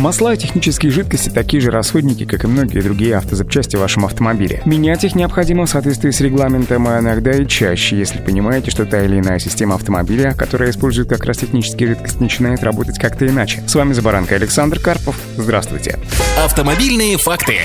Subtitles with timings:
[0.00, 4.62] Масла и технические жидкости такие же расходники, как и многие другие автозапчасти в вашем автомобиле.
[4.64, 9.04] Менять их необходимо в соответствии с регламентом, а иногда и чаще, если понимаете, что та
[9.04, 13.62] или иная система автомобиля, которая использует как раз технические жидкости, начинает работать как-то иначе.
[13.66, 15.16] С вами Забаранка Александр Карпов.
[15.36, 15.98] Здравствуйте.
[16.42, 17.58] Автомобильные факты.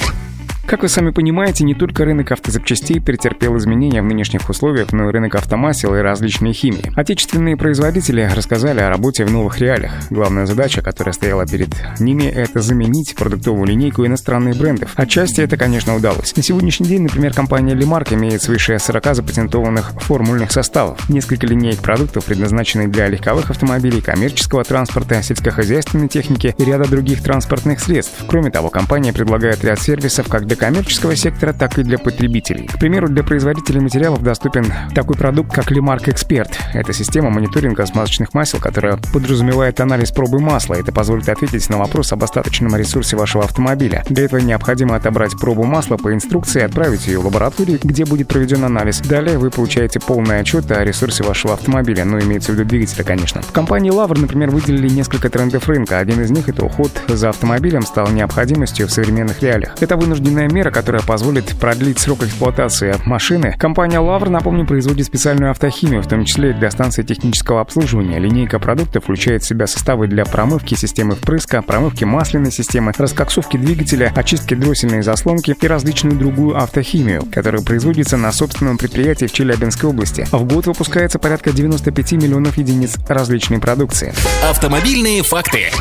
[0.68, 5.12] Как вы сами понимаете, не только рынок автозапчастей претерпел изменения в нынешних условиях, но и
[5.12, 6.92] рынок автомасел и различной химии.
[6.96, 9.94] Отечественные производители рассказали о работе в новых реалиях.
[10.10, 14.94] Главная задача, которая стояла перед ними, это заменить продуктовую линейку иностранных брендов.
[14.96, 16.36] Отчасти это, конечно, удалось.
[16.36, 21.08] На сегодняшний день, например, компания Лемарк имеет свыше 40 запатентованных формульных составов.
[21.10, 27.80] Несколько линеек продуктов предназначены для легковых автомобилей, коммерческого транспорта, сельскохозяйственной техники и ряда других транспортных
[27.80, 28.26] средств.
[28.28, 32.68] Кроме того, компания предлагает ряд сервисов как для для коммерческого сектора, так и для потребителей.
[32.68, 36.54] К примеру, для производителей материалов доступен такой продукт, как Limark Expert.
[36.74, 40.76] Это система мониторинга смазочных масел, которая подразумевает анализ пробы масла.
[40.76, 44.04] Это позволит ответить на вопрос об остаточном ресурсе вашего автомобиля.
[44.10, 48.28] Для этого необходимо отобрать пробу масла по инструкции и отправить ее в лабораторию, где будет
[48.28, 49.00] проведен анализ.
[49.00, 53.42] Далее вы получаете полный отчет о ресурсе вашего автомобиля, но имеется в виду двигателя, конечно.
[53.42, 56.00] В компании Lavr, например, выделили несколько трендов рынка.
[56.00, 59.76] Один из них— это уход за автомобилем стал необходимостью в современных реалиях.
[59.82, 63.56] Это вынужденная эффективная мера, которая позволит продлить срок эксплуатации машины.
[63.58, 68.20] Компания Lavr, напомню, производит специальную автохимию, в том числе для станции технического обслуживания.
[68.20, 74.12] Линейка продуктов включает в себя составы для промывки системы впрыска, промывки масляной системы, раскоксовки двигателя,
[74.16, 80.28] очистки дроссельной заслонки и различную другую автохимию, которая производится на собственном предприятии в Челябинской области.
[80.32, 84.14] В год выпускается порядка 95 миллионов единиц различной продукции.
[84.50, 85.72] Автомобильные факты.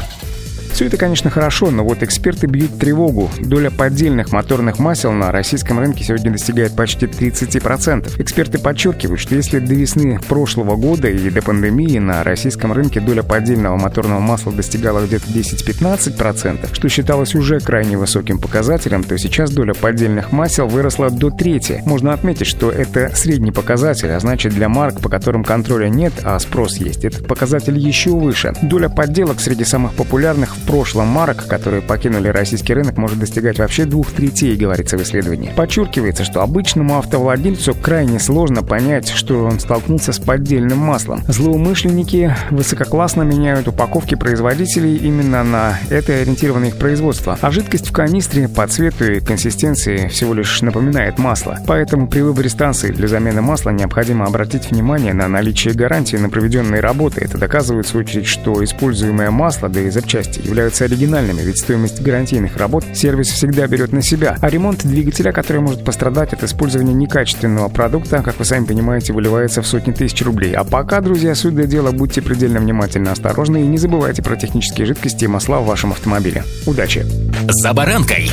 [0.75, 3.31] Все это, конечно, хорошо, но вот эксперты бьют тревогу.
[3.39, 8.21] Доля поддельных моторных масел на российском рынке сегодня достигает почти 30%.
[8.21, 13.23] Эксперты подчеркивают, что если до весны прошлого года и до пандемии на российском рынке доля
[13.23, 19.75] поддельного моторного масла достигала где-то 10-15%, что считалось уже крайне высоким показателем, то сейчас доля
[19.75, 21.83] поддельных масел выросла до трети.
[21.87, 26.37] Можно отметить, что это средний показатель, а значит для марок, по которым контроля нет, а
[26.41, 28.55] спрос есть, этот показатель еще выше.
[28.61, 33.85] Доля подделок среди самых популярных в прошлом марок, которые покинули российский рынок, может достигать вообще
[33.85, 35.53] двух третей, говорится в исследовании.
[35.55, 41.23] Подчеркивается, что обычному автовладельцу крайне сложно понять, что он столкнулся с поддельным маслом.
[41.29, 47.39] Злоумышленники высококлассно меняют упаковки производителей именно на это ориентировано их производство.
[47.43, 51.59] А жидкость в канистре по цвету и консистенции всего лишь напоминает масло.
[51.67, 56.81] Поэтому при выборе станции для замены масла необходимо обратить внимание на наличие гарантии на проведенные
[56.81, 57.21] работы.
[57.21, 62.01] Это доказывает в свою очередь, что используемое масло, да и запчасти являются оригинальными, ведь стоимость
[62.01, 66.95] гарантийных работ сервис всегда берет на себя, а ремонт двигателя, который может пострадать от использования
[66.95, 70.53] некачественного продукта, как вы сами понимаете, выливается в сотни тысяч рублей.
[70.55, 74.87] А пока, друзья, суть до дела, будьте предельно внимательны, осторожны и не забывайте про технические
[74.87, 76.45] жидкости и масла в вашем автомобиле.
[76.67, 77.05] Удачи!
[77.49, 78.31] За баранкой!